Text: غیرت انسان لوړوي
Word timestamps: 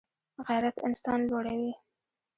غیرت 0.47 0.75
انسان 0.87 1.19
لوړوي 1.29 1.73